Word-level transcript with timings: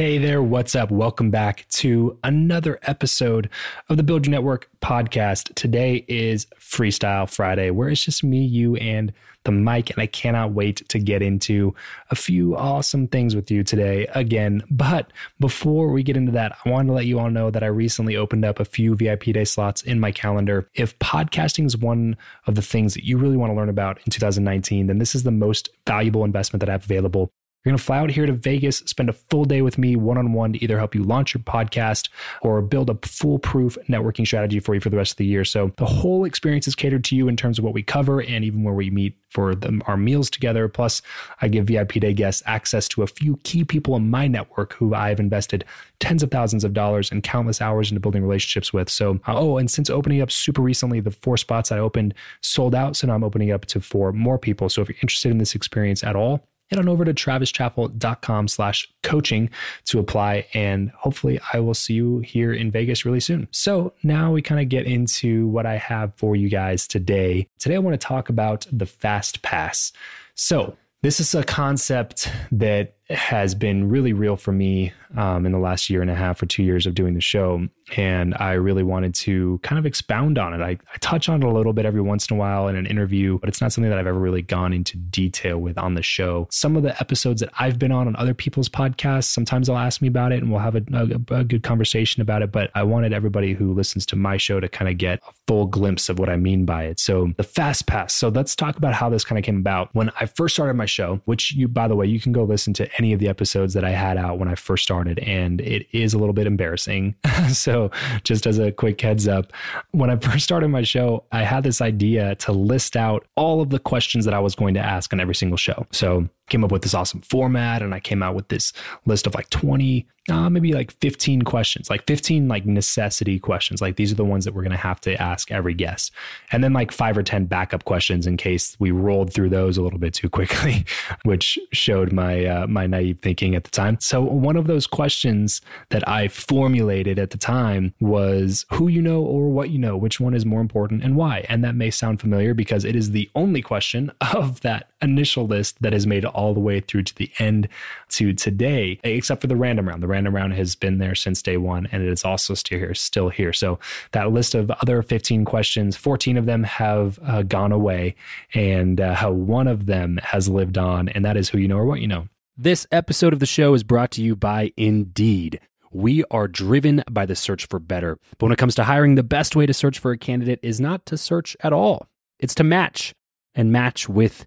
Hey 0.00 0.16
there, 0.16 0.42
what's 0.42 0.74
up? 0.74 0.90
Welcome 0.90 1.30
back 1.30 1.66
to 1.72 2.18
another 2.24 2.78
episode 2.84 3.50
of 3.90 3.98
the 3.98 4.02
Build 4.02 4.24
Your 4.24 4.30
Network 4.30 4.66
podcast. 4.80 5.54
Today 5.56 6.06
is 6.08 6.46
Freestyle 6.58 7.28
Friday, 7.28 7.68
where 7.68 7.90
it's 7.90 8.02
just 8.02 8.24
me, 8.24 8.42
you, 8.42 8.76
and 8.76 9.12
the 9.44 9.52
mic. 9.52 9.90
And 9.90 10.00
I 10.00 10.06
cannot 10.06 10.52
wait 10.52 10.88
to 10.88 10.98
get 10.98 11.20
into 11.20 11.74
a 12.10 12.14
few 12.14 12.56
awesome 12.56 13.08
things 13.08 13.36
with 13.36 13.50
you 13.50 13.62
today 13.62 14.06
again. 14.14 14.62
But 14.70 15.12
before 15.38 15.88
we 15.88 16.02
get 16.02 16.16
into 16.16 16.32
that, 16.32 16.56
I 16.64 16.70
wanted 16.70 16.86
to 16.86 16.94
let 16.94 17.04
you 17.04 17.18
all 17.18 17.30
know 17.30 17.50
that 17.50 17.62
I 17.62 17.66
recently 17.66 18.16
opened 18.16 18.46
up 18.46 18.58
a 18.58 18.64
few 18.64 18.94
VIP 18.94 19.24
day 19.24 19.44
slots 19.44 19.82
in 19.82 20.00
my 20.00 20.12
calendar. 20.12 20.66
If 20.72 20.98
podcasting 20.98 21.66
is 21.66 21.76
one 21.76 22.16
of 22.46 22.54
the 22.54 22.62
things 22.62 22.94
that 22.94 23.04
you 23.04 23.18
really 23.18 23.36
want 23.36 23.50
to 23.50 23.54
learn 23.54 23.68
about 23.68 23.98
in 23.98 24.10
2019, 24.10 24.86
then 24.86 24.96
this 24.96 25.14
is 25.14 25.24
the 25.24 25.30
most 25.30 25.68
valuable 25.86 26.24
investment 26.24 26.60
that 26.60 26.70
I 26.70 26.72
have 26.72 26.84
available. 26.84 27.30
You're 27.62 27.72
going 27.72 27.78
to 27.78 27.84
fly 27.84 27.98
out 27.98 28.10
here 28.10 28.24
to 28.24 28.32
Vegas, 28.32 28.78
spend 28.78 29.10
a 29.10 29.12
full 29.12 29.44
day 29.44 29.60
with 29.60 29.76
me 29.76 29.94
one 29.94 30.16
on 30.16 30.32
one 30.32 30.54
to 30.54 30.64
either 30.64 30.78
help 30.78 30.94
you 30.94 31.02
launch 31.02 31.34
your 31.34 31.42
podcast 31.42 32.08
or 32.40 32.62
build 32.62 32.88
a 32.88 32.96
foolproof 33.06 33.76
networking 33.86 34.26
strategy 34.26 34.60
for 34.60 34.74
you 34.74 34.80
for 34.80 34.88
the 34.88 34.96
rest 34.96 35.12
of 35.12 35.16
the 35.18 35.26
year. 35.26 35.44
So 35.44 35.70
the 35.76 35.84
whole 35.84 36.24
experience 36.24 36.66
is 36.66 36.74
catered 36.74 37.04
to 37.04 37.16
you 37.16 37.28
in 37.28 37.36
terms 37.36 37.58
of 37.58 37.64
what 37.66 37.74
we 37.74 37.82
cover 37.82 38.22
and 38.22 38.46
even 38.46 38.62
where 38.62 38.72
we 38.72 38.88
meet 38.88 39.14
for 39.28 39.54
the, 39.54 39.78
our 39.86 39.98
meals 39.98 40.30
together. 40.30 40.68
Plus, 40.68 41.02
I 41.42 41.48
give 41.48 41.66
VIP 41.66 41.92
Day 42.00 42.14
guests 42.14 42.42
access 42.46 42.88
to 42.88 43.02
a 43.02 43.06
few 43.06 43.36
key 43.44 43.62
people 43.62 43.94
in 43.94 44.08
my 44.08 44.26
network 44.26 44.72
who 44.72 44.94
I've 44.94 45.20
invested 45.20 45.66
tens 45.98 46.22
of 46.22 46.30
thousands 46.30 46.64
of 46.64 46.72
dollars 46.72 47.12
and 47.12 47.22
countless 47.22 47.60
hours 47.60 47.90
into 47.90 48.00
building 48.00 48.22
relationships 48.22 48.72
with. 48.72 48.88
So, 48.88 49.20
uh, 49.28 49.38
oh, 49.38 49.58
and 49.58 49.70
since 49.70 49.90
opening 49.90 50.22
up 50.22 50.30
super 50.30 50.62
recently, 50.62 51.00
the 51.00 51.10
four 51.10 51.36
spots 51.36 51.70
I 51.70 51.78
opened 51.78 52.14
sold 52.40 52.74
out. 52.74 52.96
So 52.96 53.06
now 53.06 53.14
I'm 53.16 53.24
opening 53.24 53.48
it 53.48 53.52
up 53.52 53.66
to 53.66 53.80
four 53.82 54.12
more 54.12 54.38
people. 54.38 54.70
So 54.70 54.80
if 54.80 54.88
you're 54.88 54.96
interested 55.02 55.30
in 55.30 55.36
this 55.36 55.54
experience 55.54 56.02
at 56.02 56.16
all, 56.16 56.48
head 56.70 56.78
on 56.78 56.88
over 56.88 57.04
to 57.04 57.12
travischappell.com 57.12 58.48
slash 58.48 58.88
coaching 59.02 59.50
to 59.86 59.98
apply. 59.98 60.46
And 60.54 60.90
hopefully 60.90 61.40
I 61.52 61.60
will 61.60 61.74
see 61.74 61.94
you 61.94 62.20
here 62.20 62.52
in 62.52 62.70
Vegas 62.70 63.04
really 63.04 63.20
soon. 63.20 63.48
So 63.50 63.92
now 64.02 64.32
we 64.32 64.42
kind 64.42 64.60
of 64.60 64.68
get 64.68 64.86
into 64.86 65.48
what 65.48 65.66
I 65.66 65.76
have 65.76 66.14
for 66.16 66.36
you 66.36 66.48
guys 66.48 66.86
today. 66.86 67.48
Today, 67.58 67.74
I 67.74 67.78
want 67.78 68.00
to 68.00 68.06
talk 68.06 68.28
about 68.28 68.66
the 68.70 68.86
fast 68.86 69.42
pass. 69.42 69.92
So 70.34 70.76
this 71.02 71.20
is 71.20 71.34
a 71.34 71.42
concept 71.42 72.30
that 72.52 72.96
has 73.10 73.54
been 73.54 73.88
really 73.88 74.12
real 74.12 74.36
for 74.36 74.52
me 74.52 74.92
um, 75.16 75.44
in 75.44 75.52
the 75.52 75.58
last 75.58 75.90
year 75.90 76.00
and 76.00 76.10
a 76.10 76.14
half 76.14 76.40
or 76.40 76.46
two 76.46 76.62
years 76.62 76.86
of 76.86 76.94
doing 76.94 77.14
the 77.14 77.20
show. 77.20 77.66
And 77.96 78.36
I 78.38 78.52
really 78.52 78.84
wanted 78.84 79.14
to 79.16 79.58
kind 79.64 79.78
of 79.78 79.84
expound 79.84 80.38
on 80.38 80.54
it. 80.54 80.62
I, 80.62 80.70
I, 80.70 80.98
touch 81.00 81.28
on 81.28 81.42
it 81.42 81.46
a 81.46 81.50
little 81.50 81.72
bit 81.72 81.84
every 81.84 82.00
once 82.00 82.30
in 82.30 82.36
a 82.36 82.38
while 82.38 82.68
in 82.68 82.76
an 82.76 82.86
interview, 82.86 83.38
but 83.40 83.48
it's 83.48 83.60
not 83.60 83.72
something 83.72 83.90
that 83.90 83.98
I've 83.98 84.06
ever 84.06 84.18
really 84.18 84.42
gone 84.42 84.72
into 84.72 84.96
detail 84.96 85.58
with 85.58 85.76
on 85.76 85.94
the 85.94 86.02
show. 86.02 86.46
Some 86.52 86.76
of 86.76 86.84
the 86.84 86.98
episodes 87.00 87.40
that 87.40 87.50
I've 87.58 87.80
been 87.80 87.90
on 87.90 88.06
on 88.06 88.14
other 88.14 88.34
people's 88.34 88.68
podcasts, 88.68 89.24
sometimes 89.24 89.66
they'll 89.66 89.76
ask 89.76 90.00
me 90.00 90.06
about 90.06 90.30
it 90.30 90.40
and 90.40 90.52
we'll 90.52 90.60
have 90.60 90.76
a, 90.76 90.84
a, 90.92 91.38
a 91.38 91.44
good 91.44 91.64
conversation 91.64 92.22
about 92.22 92.42
it. 92.42 92.52
But 92.52 92.70
I 92.76 92.84
wanted 92.84 93.12
everybody 93.12 93.54
who 93.54 93.74
listens 93.74 94.06
to 94.06 94.16
my 94.16 94.36
show 94.36 94.60
to 94.60 94.68
kind 94.68 94.88
of 94.88 94.98
get 94.98 95.20
a 95.26 95.32
full 95.48 95.66
glimpse 95.66 96.08
of 96.08 96.20
what 96.20 96.28
I 96.28 96.36
mean 96.36 96.64
by 96.64 96.84
it. 96.84 97.00
So 97.00 97.32
the 97.36 97.42
fast 97.42 97.88
pass. 97.88 98.14
So 98.14 98.28
let's 98.28 98.54
talk 98.54 98.76
about 98.76 98.94
how 98.94 99.08
this 99.08 99.24
kind 99.24 99.38
of 99.38 99.44
came 99.44 99.58
about. 99.58 99.92
When 99.94 100.10
I 100.20 100.26
first 100.26 100.54
started 100.54 100.74
my 100.74 100.86
show, 100.90 101.20
which 101.24 101.52
you, 101.52 101.68
by 101.68 101.88
the 101.88 101.96
way, 101.96 102.06
you 102.06 102.20
can 102.20 102.32
go 102.32 102.44
listen 102.44 102.72
to 102.74 102.88
any 102.98 103.12
of 103.12 103.18
the 103.18 103.28
episodes 103.28 103.74
that 103.74 103.84
I 103.84 103.90
had 103.90 104.16
out 104.16 104.38
when 104.38 104.48
I 104.48 104.54
first 104.54 104.82
started, 104.82 105.18
and 105.20 105.60
it 105.60 105.86
is 105.92 106.14
a 106.14 106.18
little 106.18 106.32
bit 106.32 106.46
embarrassing. 106.46 107.14
so, 107.52 107.90
just 108.24 108.46
as 108.46 108.58
a 108.58 108.72
quick 108.72 109.00
heads 109.00 109.28
up, 109.28 109.52
when 109.92 110.10
I 110.10 110.16
first 110.16 110.44
started 110.44 110.68
my 110.68 110.82
show, 110.82 111.24
I 111.32 111.42
had 111.42 111.64
this 111.64 111.80
idea 111.80 112.34
to 112.36 112.52
list 112.52 112.96
out 112.96 113.26
all 113.36 113.60
of 113.60 113.70
the 113.70 113.78
questions 113.78 114.24
that 114.24 114.34
I 114.34 114.40
was 114.40 114.54
going 114.54 114.74
to 114.74 114.80
ask 114.80 115.12
on 115.12 115.20
every 115.20 115.34
single 115.34 115.58
show. 115.58 115.86
So, 115.92 116.28
came 116.50 116.64
up 116.64 116.72
with 116.72 116.82
this 116.82 116.94
awesome 116.94 117.20
format 117.20 117.80
and 117.80 117.94
I 117.94 118.00
came 118.00 118.22
out 118.22 118.34
with 118.34 118.48
this 118.48 118.72
list 119.06 119.26
of 119.26 119.34
like 119.34 119.48
20, 119.50 120.06
uh, 120.28 120.50
maybe 120.50 120.72
like 120.72 120.92
15 121.00 121.42
questions, 121.42 121.88
like 121.88 122.06
15 122.06 122.48
like 122.48 122.66
necessity 122.66 123.38
questions. 123.38 123.80
Like 123.80 123.96
these 123.96 124.12
are 124.12 124.16
the 124.16 124.24
ones 124.24 124.44
that 124.44 124.52
we're 124.52 124.62
going 124.62 124.72
to 124.72 124.76
have 124.76 125.00
to 125.02 125.20
ask 125.20 125.50
every 125.50 125.74
guest. 125.74 126.12
And 126.52 126.62
then 126.62 126.72
like 126.72 126.92
five 126.92 127.16
or 127.16 127.22
10 127.22 127.46
backup 127.46 127.84
questions 127.84 128.26
in 128.26 128.36
case 128.36 128.76
we 128.78 128.90
rolled 128.90 129.32
through 129.32 129.48
those 129.48 129.78
a 129.78 129.82
little 129.82 129.98
bit 129.98 130.12
too 130.12 130.28
quickly, 130.28 130.84
which 131.24 131.58
showed 131.72 132.12
my, 132.12 132.44
uh, 132.44 132.66
my 132.66 132.86
naive 132.86 133.20
thinking 133.20 133.54
at 133.54 133.64
the 133.64 133.70
time. 133.70 133.98
So 134.00 134.20
one 134.20 134.56
of 134.56 134.66
those 134.66 134.86
questions 134.86 135.60
that 135.88 136.06
I 136.08 136.28
formulated 136.28 137.18
at 137.18 137.30
the 137.30 137.38
time 137.38 137.94
was 138.00 138.66
who 138.72 138.88
you 138.88 139.00
know 139.00 139.22
or 139.22 139.48
what 139.48 139.70
you 139.70 139.78
know, 139.78 139.96
which 139.96 140.20
one 140.20 140.34
is 140.34 140.44
more 140.44 140.60
important 140.60 141.02
and 141.02 141.16
why. 141.16 141.46
And 141.48 141.64
that 141.64 141.74
may 141.74 141.90
sound 141.90 142.20
familiar 142.20 142.54
because 142.54 142.84
it 142.84 142.96
is 142.96 143.12
the 143.12 143.30
only 143.34 143.62
question 143.62 144.10
of 144.34 144.60
that 144.60 144.90
initial 145.02 145.46
list 145.46 145.80
that 145.80 145.92
has 145.92 146.06
made 146.06 146.24
all 146.24 146.39
all 146.40 146.54
the 146.54 146.60
way 146.60 146.80
through 146.80 147.02
to 147.02 147.14
the 147.16 147.30
end 147.38 147.68
to 148.08 148.32
today, 148.32 148.98
except 149.04 149.42
for 149.42 149.46
the 149.46 149.56
random 149.56 149.86
round. 149.86 150.02
The 150.02 150.08
random 150.08 150.34
round 150.34 150.54
has 150.54 150.74
been 150.74 150.96
there 150.96 151.14
since 151.14 151.42
day 151.42 151.58
one, 151.58 151.86
and 151.92 152.02
it 152.02 152.08
is 152.08 152.24
also 152.24 152.54
still 152.54 152.78
here. 152.78 152.94
Still 152.94 153.28
here. 153.28 153.52
So 153.52 153.78
that 154.12 154.32
list 154.32 154.54
of 154.54 154.70
other 154.70 155.02
15 155.02 155.44
questions, 155.44 155.96
14 155.96 156.38
of 156.38 156.46
them 156.46 156.64
have 156.64 157.18
uh, 157.22 157.42
gone 157.42 157.72
away, 157.72 158.14
and 158.54 159.00
uh, 159.00 159.30
one 159.30 159.68
of 159.68 159.84
them 159.84 160.18
has 160.22 160.48
lived 160.48 160.78
on, 160.78 161.10
and 161.10 161.24
that 161.26 161.36
is 161.36 161.50
who 161.50 161.58
you 161.58 161.68
know 161.68 161.76
or 161.76 161.84
what 161.84 162.00
you 162.00 162.08
know. 162.08 162.26
This 162.56 162.86
episode 162.90 163.34
of 163.34 163.38
the 163.38 163.46
show 163.46 163.74
is 163.74 163.82
brought 163.82 164.10
to 164.12 164.22
you 164.22 164.34
by 164.34 164.72
Indeed. 164.78 165.60
We 165.92 166.24
are 166.30 166.48
driven 166.48 167.04
by 167.10 167.26
the 167.26 167.36
search 167.36 167.66
for 167.66 167.78
better. 167.78 168.18
But 168.38 168.46
when 168.46 168.52
it 168.52 168.58
comes 168.58 168.74
to 168.76 168.84
hiring, 168.84 169.16
the 169.16 169.22
best 169.22 169.56
way 169.56 169.66
to 169.66 169.74
search 169.74 169.98
for 169.98 170.12
a 170.12 170.18
candidate 170.18 170.60
is 170.62 170.80
not 170.80 171.04
to 171.06 171.18
search 171.18 171.56
at 171.60 171.72
all, 171.72 172.06
it's 172.38 172.54
to 172.54 172.64
match 172.64 173.14
and 173.54 173.72
match 173.72 174.08
with 174.08 174.46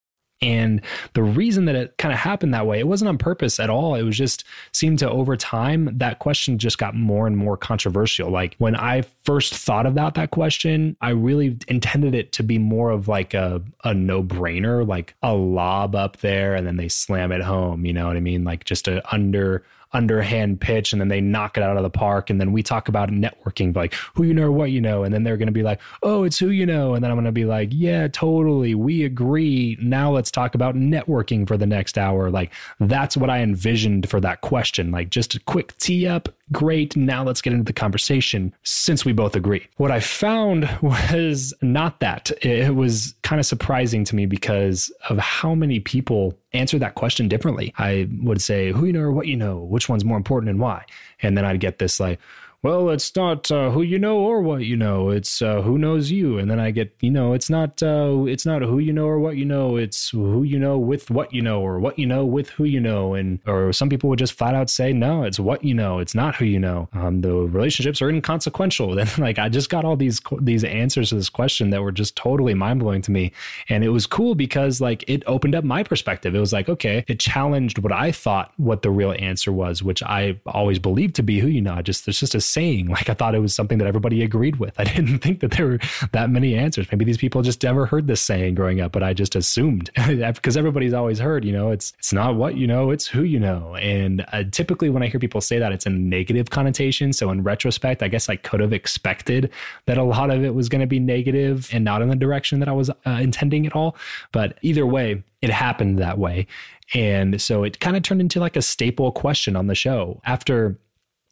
And 0.41 0.81
the 1.13 1.21
reason 1.21 1.65
that 1.65 1.75
it 1.75 1.97
kind 1.97 2.11
of 2.11 2.19
happened 2.19 2.53
that 2.53 2.65
way, 2.65 2.79
it 2.79 2.87
wasn't 2.87 3.09
on 3.09 3.19
purpose 3.19 3.59
at 3.59 3.69
all. 3.69 3.93
It 3.93 4.01
was 4.01 4.17
just 4.17 4.43
seemed 4.71 4.99
to 4.99 5.09
over 5.09 5.37
time, 5.37 5.97
that 5.99 6.17
question 6.17 6.57
just 6.57 6.79
got 6.79 6.95
more 6.95 7.27
and 7.27 7.37
more 7.37 7.57
controversial. 7.57 8.31
Like 8.31 8.55
when 8.57 8.75
I 8.75 9.03
first 9.23 9.53
thought 9.53 9.85
about 9.85 10.15
that 10.15 10.31
question, 10.31 10.97
I 10.99 11.09
really 11.09 11.57
intended 11.67 12.15
it 12.15 12.31
to 12.33 12.43
be 12.43 12.57
more 12.57 12.89
of 12.89 13.07
like 13.07 13.35
a, 13.35 13.61
a 13.83 13.93
no 13.93 14.23
brainer, 14.23 14.87
like 14.87 15.13
a 15.21 15.33
lob 15.33 15.95
up 15.95 16.17
there 16.17 16.55
and 16.55 16.65
then 16.65 16.77
they 16.77 16.87
slam 16.87 17.31
it 17.31 17.41
home. 17.41 17.85
You 17.85 17.93
know 17.93 18.07
what 18.07 18.17
I 18.17 18.21
mean? 18.21 18.43
Like 18.43 18.65
just 18.65 18.87
a 18.87 19.03
under 19.13 19.63
underhand 19.93 20.61
pitch 20.61 20.93
and 20.93 21.01
then 21.01 21.07
they 21.07 21.21
knock 21.21 21.57
it 21.57 21.63
out 21.63 21.77
of 21.77 21.83
the 21.83 21.89
park. 21.89 22.29
And 22.29 22.39
then 22.39 22.51
we 22.51 22.63
talk 22.63 22.87
about 22.87 23.09
networking, 23.09 23.75
like 23.75 23.93
who 24.15 24.23
you 24.23 24.33
know 24.33 24.47
or 24.47 24.51
what 24.51 24.71
you 24.71 24.81
know. 24.81 25.03
And 25.03 25.13
then 25.13 25.23
they're 25.23 25.37
going 25.37 25.47
to 25.47 25.51
be 25.51 25.63
like, 25.63 25.81
oh, 26.03 26.23
it's 26.23 26.39
who 26.39 26.49
you 26.49 26.65
know. 26.65 26.93
And 26.93 27.03
then 27.03 27.11
I'm 27.11 27.17
going 27.17 27.25
to 27.25 27.31
be 27.31 27.45
like, 27.45 27.69
yeah, 27.71 28.07
totally. 28.07 28.75
We 28.75 29.03
agree. 29.03 29.77
Now 29.81 30.11
let's 30.11 30.31
talk 30.31 30.55
about 30.55 30.75
networking 30.75 31.47
for 31.47 31.57
the 31.57 31.67
next 31.67 31.97
hour. 31.97 32.29
Like 32.29 32.51
that's 32.79 33.17
what 33.17 33.29
I 33.29 33.39
envisioned 33.39 34.09
for 34.09 34.19
that 34.21 34.41
question. 34.41 34.91
Like 34.91 35.09
just 35.09 35.35
a 35.35 35.39
quick 35.41 35.77
tee 35.77 36.07
up. 36.07 36.29
Great. 36.51 36.97
Now 36.97 37.23
let's 37.23 37.41
get 37.41 37.53
into 37.53 37.63
the 37.63 37.73
conversation 37.73 38.53
since 38.63 39.05
we 39.05 39.13
both 39.13 39.35
agree. 39.35 39.67
What 39.77 39.91
I 39.91 39.99
found 39.99 40.69
was 40.81 41.53
not 41.61 41.99
that. 42.01 42.31
It 42.43 42.75
was 42.75 43.15
kind 43.23 43.39
of 43.39 43.45
surprising 43.45 44.03
to 44.05 44.15
me 44.15 44.25
because 44.25 44.91
of 45.09 45.17
how 45.17 45.55
many 45.55 45.79
people 45.79 46.37
answer 46.53 46.77
that 46.79 46.95
question 46.95 47.27
differently. 47.27 47.73
I 47.77 48.09
would 48.21 48.41
say, 48.41 48.71
who 48.71 48.85
you 48.85 48.93
know 48.93 49.01
or 49.01 49.11
what 49.11 49.27
you 49.27 49.37
know, 49.37 49.57
which 49.59 49.87
one's 49.87 50.03
more 50.03 50.17
important 50.17 50.49
and 50.49 50.59
why? 50.59 50.85
And 51.21 51.37
then 51.37 51.45
I'd 51.45 51.59
get 51.59 51.79
this 51.79 51.99
like, 51.99 52.19
well, 52.63 52.91
it's 52.91 53.15
not 53.15 53.49
uh, 53.49 53.71
who 53.71 53.81
you 53.81 53.97
know 53.97 54.19
or 54.19 54.39
what 54.41 54.63
you 54.65 54.77
know. 54.77 55.09
It's 55.09 55.41
uh, 55.41 55.63
who 55.63 55.79
knows 55.79 56.11
you. 56.11 56.37
And 56.37 56.49
then 56.49 56.59
I 56.59 56.69
get, 56.69 56.95
you 57.01 57.09
know, 57.09 57.33
it's 57.33 57.49
not 57.49 57.81
uh, 57.81 58.25
it's 58.27 58.45
not 58.45 58.61
who 58.61 58.77
you 58.77 58.93
know 58.93 59.05
or 59.05 59.19
what 59.19 59.35
you 59.35 59.45
know. 59.45 59.77
It's 59.77 60.09
who 60.09 60.43
you 60.43 60.59
know 60.59 60.77
with 60.77 61.09
what 61.09 61.33
you 61.33 61.41
know 61.41 61.59
or 61.61 61.79
what 61.79 61.97
you 61.97 62.05
know 62.05 62.23
with 62.23 62.49
who 62.51 62.65
you 62.65 62.79
know. 62.79 63.15
And 63.15 63.39
or 63.47 63.73
some 63.73 63.89
people 63.89 64.11
would 64.11 64.19
just 64.19 64.33
flat 64.33 64.53
out 64.53 64.69
say, 64.69 64.93
no, 64.93 65.23
it's 65.23 65.39
what 65.39 65.63
you 65.63 65.73
know. 65.73 65.97
It's 65.97 66.13
not 66.13 66.35
who 66.35 66.45
you 66.45 66.59
know. 66.59 66.87
Um, 66.93 67.21
the 67.21 67.33
relationships 67.33 67.99
are 68.01 68.09
inconsequential. 68.09 68.95
Then 69.01 69.07
like 69.17 69.39
I 69.39 69.49
just 69.49 69.69
got 69.69 69.83
all 69.83 69.95
these 69.95 70.21
these 70.39 70.63
answers 70.63 71.09
to 71.09 71.15
this 71.15 71.29
question 71.29 71.71
that 71.71 71.81
were 71.81 71.91
just 71.91 72.15
totally 72.15 72.53
mind 72.53 72.81
blowing 72.81 73.01
to 73.03 73.11
me. 73.11 73.31
And 73.69 73.83
it 73.83 73.89
was 73.89 74.05
cool 74.05 74.35
because 74.35 74.79
like 74.79 75.03
it 75.07 75.23
opened 75.25 75.55
up 75.55 75.63
my 75.63 75.81
perspective. 75.81 76.35
It 76.35 76.39
was 76.39 76.53
like 76.53 76.69
okay, 76.69 77.03
it 77.07 77.19
challenged 77.19 77.79
what 77.79 77.91
I 77.91 78.11
thought 78.11 78.53
what 78.57 78.83
the 78.83 78.91
real 78.91 79.15
answer 79.17 79.51
was, 79.51 79.81
which 79.81 80.03
I 80.03 80.39
always 80.45 80.77
believed 80.77 81.15
to 81.15 81.23
be 81.23 81.39
who 81.39 81.47
you 81.47 81.61
know. 81.61 81.81
Just 81.81 82.05
there's 82.05 82.19
just 82.19 82.35
a 82.35 82.50
saying. 82.51 82.87
Like 82.87 83.09
I 83.09 83.13
thought 83.13 83.35
it 83.35 83.39
was 83.39 83.55
something 83.55 83.77
that 83.77 83.87
everybody 83.87 84.23
agreed 84.23 84.57
with. 84.57 84.79
I 84.79 84.83
didn't 84.95 85.19
think 85.19 85.39
that 85.39 85.51
there 85.51 85.67
were 85.67 85.79
that 86.11 86.29
many 86.29 86.55
answers. 86.55 86.91
Maybe 86.91 87.05
these 87.05 87.17
people 87.17 87.41
just 87.41 87.63
never 87.63 87.85
heard 87.85 88.07
this 88.07 88.21
saying 88.21 88.55
growing 88.55 88.81
up, 88.81 88.91
but 88.91 89.03
I 89.03 89.13
just 89.13 89.35
assumed 89.35 89.89
because 90.07 90.57
everybody's 90.57 90.93
always 90.93 91.19
heard, 91.19 91.45
you 91.45 91.53
know, 91.53 91.71
it's 91.71 91.93
it's 91.99 92.13
not 92.13 92.35
what 92.35 92.55
you 92.55 92.67
know, 92.67 92.91
it's 92.91 93.07
who 93.07 93.23
you 93.23 93.39
know. 93.39 93.75
And 93.75 94.25
uh, 94.31 94.43
typically 94.51 94.89
when 94.89 95.03
I 95.03 95.07
hear 95.07 95.19
people 95.19 95.41
say 95.41 95.59
that, 95.59 95.71
it's 95.71 95.85
a 95.85 95.89
negative 95.89 96.49
connotation. 96.49 97.13
So 97.13 97.31
in 97.31 97.43
retrospect, 97.43 98.03
I 98.03 98.07
guess 98.07 98.29
I 98.29 98.35
could 98.35 98.59
have 98.59 98.73
expected 98.73 99.51
that 99.85 99.97
a 99.97 100.03
lot 100.03 100.29
of 100.29 100.43
it 100.43 100.53
was 100.53 100.69
going 100.69 100.81
to 100.81 100.87
be 100.87 100.99
negative 100.99 101.69
and 101.71 101.83
not 101.85 102.01
in 102.01 102.09
the 102.09 102.15
direction 102.15 102.59
that 102.59 102.69
I 102.69 102.73
was 102.73 102.89
uh, 102.89 102.95
intending 103.05 103.65
at 103.65 103.75
all. 103.75 103.95
But 104.31 104.57
either 104.61 104.85
way, 104.85 105.23
it 105.41 105.49
happened 105.49 105.99
that 105.99 106.17
way. 106.17 106.47
And 106.93 107.41
so 107.41 107.63
it 107.63 107.79
kind 107.79 107.95
of 107.95 108.03
turned 108.03 108.21
into 108.21 108.39
like 108.39 108.55
a 108.55 108.61
staple 108.61 109.11
question 109.11 109.55
on 109.55 109.67
the 109.67 109.75
show. 109.75 110.21
After 110.25 110.77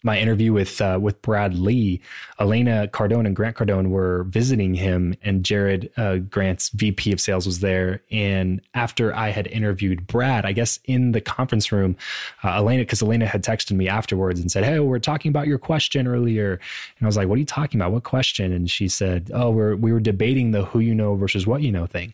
my 0.03 0.18
interview 0.18 0.53
with 0.53 0.79
uh, 0.79 0.98
with 1.01 1.22
Brad 1.22 1.56
Lea, 1.56 2.00
Elena 2.39 2.88
Cardone 2.91 3.25
and 3.25 3.36
Grant 3.36 3.58
Cardone 3.58 3.89
were 3.89 4.24
visiting 4.24 4.74
him, 4.74 5.15
and 5.24 5.44
Jared 5.44 5.91
uh, 5.98 6.18
Grant's 6.18 6.70
VP 6.70 7.12
of 7.12 7.20
Sales 7.20 7.46
was 7.46 7.60
there. 7.60 8.01
And 8.10 8.62
after 8.74 9.13
I 9.13 9.29
had 9.29 9.48
interviewed 9.48 10.08
Brad, 10.08 10.46
I 10.46 10.53
guess 10.53 10.79
in 10.86 11.12
the 11.12 11.22
conference 11.22 11.72
room, 11.72 11.98
uh, 12.44 12.56
Elena, 12.56 12.84
because 12.84 13.01
Elena 13.01 13.25
had 13.25 13.44
texted 13.44 13.74
me 13.74 13.89
afterwards 13.89 14.39
and 14.39 14.50
said, 14.50 14.63
"Hey, 14.63 14.79
we're 14.79 15.00
talking 15.00 15.29
about 15.29 15.48
your 15.48 15.60
question 15.60 16.08
earlier," 16.08 16.53
and 16.53 17.01
I 17.01 17.06
was 17.06 17.18
like, 17.18 17.27
"What 17.27 17.36
are 17.36 17.39
you 17.39 17.46
talking 17.46 17.79
about? 17.79 17.91
What 17.91 18.03
question?" 18.03 18.53
And 18.53 18.70
she 18.70 18.88
said, 18.88 19.32
"Oh, 19.34 19.50
we're 19.50 19.75
we 19.75 19.91
were 19.91 20.00
debating 20.00 20.51
the 20.51 20.63
who 20.63 20.79
you 20.79 20.96
know 20.96 21.15
versus 21.15 21.46
what 21.46 21.62
you 21.62 21.72
know 21.72 21.86
thing." 21.86 22.13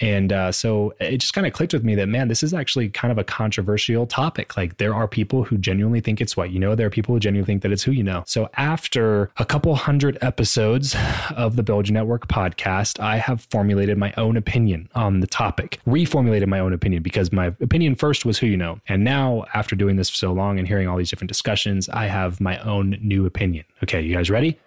And 0.00 0.32
uh, 0.32 0.52
so 0.52 0.94
it 1.00 1.18
just 1.18 1.32
kind 1.32 1.46
of 1.46 1.52
clicked 1.52 1.72
with 1.72 1.84
me 1.84 1.94
that, 1.94 2.08
man, 2.08 2.28
this 2.28 2.42
is 2.42 2.52
actually 2.52 2.88
kind 2.90 3.10
of 3.10 3.18
a 3.18 3.24
controversial 3.24 4.06
topic. 4.06 4.56
Like 4.56 4.76
there 4.76 4.94
are 4.94 5.08
people 5.08 5.44
who 5.44 5.56
genuinely 5.58 6.00
think 6.00 6.20
it's 6.20 6.36
what 6.36 6.50
you 6.50 6.58
know. 6.58 6.74
There 6.74 6.86
are 6.86 6.90
people 6.90 7.14
who 7.14 7.20
genuinely 7.20 7.46
think 7.46 7.62
that 7.62 7.72
it's 7.72 7.82
who 7.82 7.92
you 7.92 8.02
know. 8.02 8.24
So 8.26 8.50
after 8.56 9.30
a 9.38 9.44
couple 9.44 9.74
hundred 9.74 10.18
episodes 10.20 10.94
of 11.36 11.56
the 11.56 11.64
Your 11.66 11.82
Network 11.82 12.28
podcast, 12.28 13.00
I 13.00 13.16
have 13.16 13.42
formulated 13.50 13.98
my 13.98 14.12
own 14.16 14.36
opinion 14.36 14.88
on 14.94 15.20
the 15.20 15.26
topic, 15.26 15.80
reformulated 15.86 16.46
my 16.46 16.58
own 16.58 16.72
opinion 16.72 17.02
because 17.02 17.32
my 17.32 17.46
opinion 17.60 17.94
first 17.94 18.24
was 18.24 18.38
who 18.38 18.46
you 18.46 18.56
know. 18.56 18.80
And 18.88 19.04
now 19.04 19.44
after 19.54 19.76
doing 19.76 19.96
this 19.96 20.10
for 20.10 20.16
so 20.16 20.32
long 20.32 20.58
and 20.58 20.68
hearing 20.68 20.88
all 20.88 20.96
these 20.96 21.10
different 21.10 21.28
discussions, 21.28 21.88
I 21.88 22.06
have 22.06 22.40
my 22.40 22.58
own 22.60 22.98
new 23.00 23.26
opinion. 23.26 23.64
Okay, 23.82 24.00
you 24.00 24.14
guys 24.14 24.30
ready? 24.30 24.58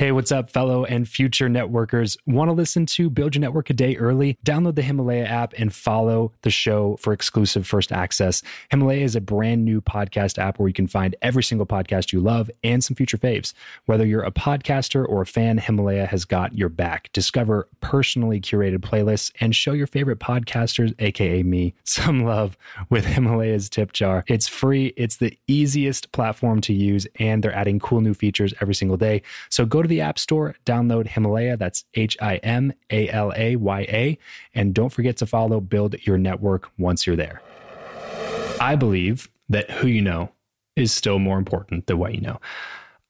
Hey, 0.00 0.12
what's 0.12 0.32
up, 0.32 0.48
fellow 0.48 0.86
and 0.86 1.06
future 1.06 1.50
networkers? 1.50 2.16
Want 2.24 2.48
to 2.48 2.54
listen 2.54 2.86
to 2.86 3.10
Build 3.10 3.34
Your 3.34 3.40
Network 3.40 3.68
a 3.68 3.74
day 3.74 3.96
early? 3.96 4.38
Download 4.46 4.74
the 4.74 4.80
Himalaya 4.80 5.26
app 5.26 5.52
and 5.58 5.74
follow 5.74 6.32
the 6.40 6.48
show 6.48 6.96
for 6.96 7.12
exclusive 7.12 7.66
first 7.66 7.92
access. 7.92 8.40
Himalaya 8.70 9.02
is 9.02 9.14
a 9.14 9.20
brand 9.20 9.62
new 9.62 9.82
podcast 9.82 10.38
app 10.38 10.58
where 10.58 10.68
you 10.68 10.72
can 10.72 10.86
find 10.86 11.14
every 11.20 11.42
single 11.42 11.66
podcast 11.66 12.14
you 12.14 12.20
love 12.20 12.50
and 12.64 12.82
some 12.82 12.94
future 12.94 13.18
faves. 13.18 13.52
Whether 13.84 14.06
you're 14.06 14.22
a 14.22 14.32
podcaster 14.32 15.06
or 15.06 15.20
a 15.20 15.26
fan, 15.26 15.58
Himalaya 15.58 16.06
has 16.06 16.24
got 16.24 16.56
your 16.56 16.70
back. 16.70 17.12
Discover 17.12 17.68
personally 17.82 18.40
curated 18.40 18.78
playlists 18.78 19.30
and 19.38 19.54
show 19.54 19.72
your 19.72 19.86
favorite 19.86 20.18
podcasters, 20.18 20.94
aka 20.98 21.42
me, 21.42 21.74
some 21.84 22.24
love 22.24 22.56
with 22.88 23.04
Himalaya's 23.04 23.68
tip 23.68 23.92
jar. 23.92 24.24
It's 24.28 24.48
free, 24.48 24.94
it's 24.96 25.18
the 25.18 25.36
easiest 25.46 26.10
platform 26.12 26.62
to 26.62 26.72
use, 26.72 27.06
and 27.18 27.44
they're 27.44 27.54
adding 27.54 27.78
cool 27.78 28.00
new 28.00 28.14
features 28.14 28.54
every 28.62 28.74
single 28.74 28.96
day. 28.96 29.20
So 29.50 29.66
go 29.66 29.82
to 29.82 29.89
the 29.90 30.00
App 30.00 30.18
Store, 30.18 30.56
download 30.64 31.06
Himalaya, 31.06 31.56
that's 31.56 31.84
H 31.94 32.16
I 32.22 32.36
M 32.36 32.72
A 32.90 33.08
L 33.10 33.32
A 33.36 33.56
Y 33.56 33.80
A, 33.82 34.18
and 34.54 34.72
don't 34.72 34.90
forget 34.90 35.18
to 35.18 35.26
follow 35.26 35.60
Build 35.60 35.96
Your 36.06 36.16
Network 36.16 36.70
once 36.78 37.06
you're 37.06 37.16
there. 37.16 37.42
I 38.60 38.76
believe 38.76 39.28
that 39.48 39.70
who 39.70 39.88
you 39.88 40.00
know 40.00 40.30
is 40.76 40.92
still 40.92 41.18
more 41.18 41.38
important 41.38 41.86
than 41.86 41.98
what 41.98 42.14
you 42.14 42.20
know. 42.20 42.40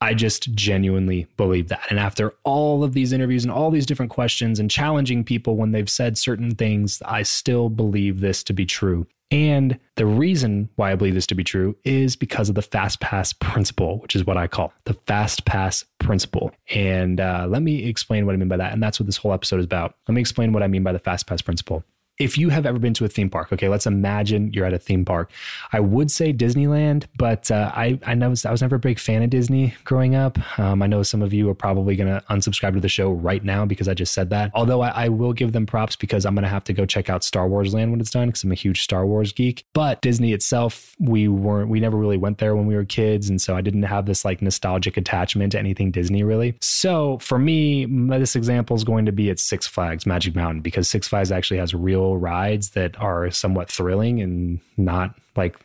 I 0.01 0.15
just 0.15 0.55
genuinely 0.55 1.27
believe 1.37 1.69
that. 1.69 1.87
And 1.91 1.99
after 1.99 2.33
all 2.43 2.83
of 2.83 2.95
these 2.95 3.13
interviews 3.13 3.45
and 3.45 3.53
all 3.53 3.71
these 3.71 3.85
different 3.85 4.11
questions 4.11 4.59
and 4.59 4.71
challenging 4.71 5.25
people 5.25 5.57
when 5.57 5.73
they've 5.73 5.91
said 5.91 6.17
certain 6.17 6.55
things, 6.55 7.03
I 7.05 7.23
still 7.23 7.69
believe 7.69 8.21
this 8.21 8.43
to 8.45 8.55
be 8.55 8.65
true. 8.65 9.07
And 9.31 9.79
the 9.97 10.07
reason 10.07 10.71
why 10.77 10.91
I 10.91 10.97
believe 10.97 11.15
this 11.15 11.27
to 11.29 11.35
be 11.35 11.45
true 11.45 11.77
is 11.85 12.17
because 12.17 12.49
of 12.49 12.55
the 12.55 12.63
fast 12.63 13.01
pass 13.01 13.33
principle, 13.41 13.99
which 13.99 14.17
is 14.17 14.27
what 14.27 14.37
I 14.37 14.47
call 14.47 14.73
the 14.85 14.95
fast 15.07 15.45
pass 15.45 15.85
principle. 16.01 16.51
And 16.75 17.21
uh, 17.21 17.47
let 17.49 17.63
me 17.63 17.87
explain 17.87 18.27
what 18.27 18.35
I 18.35 18.37
mean 18.37 18.49
by 18.49 18.57
that. 18.57 18.73
And 18.73 18.83
that's 18.83 18.99
what 18.99 19.07
this 19.07 19.17
whole 19.17 19.33
episode 19.33 19.61
is 19.61 19.65
about. 19.65 19.95
Let 20.09 20.15
me 20.15 20.21
explain 20.21 20.53
what 20.53 20.63
I 20.63 20.67
mean 20.67 20.83
by 20.83 20.93
the 20.93 20.99
fast 20.99 21.27
pass 21.27 21.41
principle 21.41 21.85
if 22.21 22.37
you 22.37 22.51
have 22.51 22.67
ever 22.67 22.79
been 22.79 22.93
to 22.95 23.05
a 23.07 23.09
theme 23.09 23.31
park, 23.31 23.51
okay, 23.51 23.69
let's 23.69 23.87
imagine 23.87 24.53
you're 24.53 24.67
at 24.67 24.75
a 24.75 24.79
theme 24.79 25.07
park. 25.07 25.31
I 25.73 25.81
would 25.81 26.11
say 26.11 26.33
Disneyland, 26.35 27.07
but 27.17 27.51
uh, 27.51 27.73
I 27.75 27.99
I 28.07 28.15
know 28.15 28.35
I 28.45 28.51
was 28.51 28.61
never 28.61 28.77
a 28.77 28.79
big 28.79 28.99
fan 28.99 29.23
of 29.23 29.31
Disney 29.31 29.75
growing 29.85 30.15
up. 30.15 30.39
Um, 30.59 30.83
I 30.83 30.87
know 30.87 31.03
some 31.03 31.23
of 31.23 31.33
you 31.33 31.49
are 31.49 31.55
probably 31.55 31.97
going 31.97 32.09
to 32.09 32.23
unsubscribe 32.29 32.75
to 32.75 32.81
the 32.81 32.91
show 32.91 33.11
right 33.11 33.43
now 33.43 33.65
because 33.65 33.89
I 33.89 33.95
just 33.95 34.13
said 34.13 34.29
that. 34.31 34.51
Although 34.55 34.83
I, 34.83 34.89
I 34.89 35.09
will 35.09 35.33
give 35.33 35.53
them 35.53 35.65
props 35.65 35.97
because 35.97 36.27
I'm 36.27 36.35
going 36.35 36.43
to 36.43 36.49
have 36.49 36.65
to 36.65 36.75
go 36.75 36.85
check 36.85 37.09
out 37.09 37.25
Star 37.25 37.49
Wars 37.49 37.73
Land 37.73 37.91
when 37.91 38.01
it's 38.01 38.11
done 38.11 38.29
because 38.29 38.45
I'm 38.45 38.53
a 38.53 38.55
huge 38.55 38.83
Star 38.83 39.07
Wars 39.07 39.33
geek. 39.33 39.65
But 39.73 40.03
Disney 40.03 40.35
itself, 40.35 40.95
we 41.01 41.27
weren't 41.27 41.71
we 41.71 41.81
never 41.81 41.97
really 41.97 42.19
went 42.19 42.37
there 42.37 42.55
when 42.55 42.67
we 42.67 42.77
were 42.77 42.85
kids, 42.85 43.31
and 43.31 43.41
so 43.41 43.57
I 43.57 43.63
didn't 43.63 43.85
have 43.85 44.05
this 44.05 44.27
like 44.27 44.43
nostalgic 44.43 44.99
attachment 44.99 45.53
to 45.53 45.59
anything 45.59 45.91
Disney 45.91 46.23
really. 46.23 46.55
So 46.61 47.17
for 47.19 47.39
me, 47.39 47.87
this 47.87 48.37
example 48.37 48.77
is 48.77 48.85
going 48.85 49.07
to 49.07 49.13
be 49.13 49.31
at 49.31 49.39
Six 49.39 49.67
Flags 49.67 50.05
Magic 50.05 50.35
Mountain 50.35 50.61
because 50.61 50.87
Six 50.87 51.09
Flags 51.09 51.33
actually 51.33 51.59
has 51.59 51.73
real 51.75 52.10
rides 52.19 52.71
that 52.71 52.99
are 53.01 53.31
somewhat 53.31 53.71
thrilling 53.71 54.21
and 54.21 54.61
not 54.77 55.15
like 55.37 55.57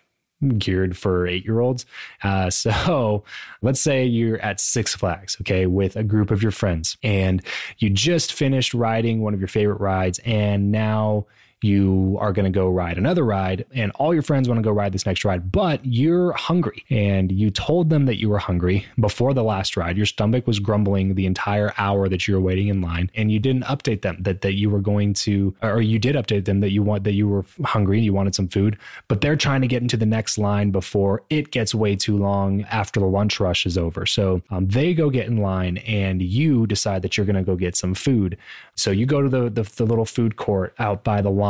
geared 0.58 0.98
for 0.98 1.28
eight 1.28 1.46
year 1.46 1.60
olds. 1.60 1.86
Uh, 2.24 2.50
so 2.50 3.24
let's 3.62 3.80
say 3.80 4.06
you're 4.06 4.40
at 4.40 4.60
Six 4.60 4.96
Flags, 4.96 5.38
okay, 5.42 5.66
with 5.66 5.96
a 5.96 6.04
group 6.04 6.32
of 6.32 6.42
your 6.42 6.52
friends, 6.52 6.98
and 7.04 7.44
you 7.78 7.90
just 7.90 8.34
finished 8.34 8.74
riding 8.74 9.22
one 9.22 9.34
of 9.34 9.40
your 9.40 9.48
favorite 9.48 9.80
rides, 9.80 10.20
and 10.26 10.72
now 10.72 11.26
you 11.62 12.18
are 12.20 12.34
going 12.34 12.46
to 12.46 12.52
go 12.52 12.70
ride 12.70 12.98
another 12.98 13.24
ride 13.24 13.66
and 13.74 13.92
all 13.96 14.14
your 14.14 14.24
friends 14.24 14.48
want 14.48 14.60
to 14.60 14.64
go 14.64 14.72
ride 14.72 14.92
this 14.92 15.06
next 15.06 15.24
ride, 15.26 15.52
but 15.52 15.84
you're 15.86 16.34
hungry 16.34 16.84
and 16.90 17.32
you 17.32 17.50
told 17.50 17.90
them 17.90 18.06
that 18.06 18.20
you 18.20 18.30
were 18.30 18.38
hungry 18.38 18.86
before 19.00 19.34
the 19.34 19.44
last 19.44 19.78
ride. 19.78 19.98
Your 19.98 20.06
stomach 20.06 20.46
was 20.48 20.60
grumbling 20.60 21.16
the 21.16 21.26
entire 21.26 21.74
hour 21.78 22.10
that 22.10 22.28
you 22.28 22.36
were 22.36 22.42
waiting 22.42 22.68
in 22.68 22.82
line 22.82 23.10
and 23.16 23.32
you 23.32 23.40
didn't 23.40 23.64
update 23.64 24.02
them 24.02 24.18
that, 24.20 24.42
that 24.42 24.54
you 24.54 24.70
were 24.70 24.82
going 24.82 25.14
to, 25.14 25.56
or 25.62 25.82
you 25.82 25.98
did 25.98 26.16
update 26.16 26.46
them 26.46 26.60
that 26.60 26.72
you 26.72 26.84
want, 26.84 27.04
that 27.06 27.14
you 27.14 27.28
were 27.28 27.46
hungry, 27.64 28.02
you 28.02 28.14
wanted 28.14 28.36
some 28.36 28.48
food, 28.48 28.78
but 29.08 29.22
they're 29.22 29.36
trying 29.36 29.62
to 29.62 29.68
get 29.68 29.82
into 29.82 29.98
the 29.98 30.06
next 30.06 30.38
line 30.38 30.72
before 30.72 31.24
it 31.30 31.52
gets 31.52 31.74
way 31.74 31.96
too 31.96 32.18
long 32.18 32.64
after 32.64 33.00
the 33.00 33.06
lunch 33.06 33.40
rush 33.40 33.66
is 33.66 33.78
over. 33.78 34.06
So 34.06 34.42
um, 34.50 34.68
they 34.68 34.94
go 34.94 35.10
get 35.10 35.28
in 35.28 35.38
line 35.38 35.78
and 35.80 36.22
you 36.22 36.68
decide 36.68 37.02
that 37.02 37.18
you're 37.18 37.26
going 37.26 37.38
to 37.38 37.44
go 37.44 37.56
get 37.56 37.76
some 37.76 37.96
food. 37.96 38.38
So 38.76 38.92
you 38.92 39.06
go 39.06 39.22
to 39.22 39.30
the, 39.30 39.50
the, 39.50 39.64
the 39.64 39.86
little 39.86 40.06
food 40.06 40.36
court 40.36 40.76
out 40.80 41.04
by 41.04 41.22
the 41.22 41.32
line 41.32 41.45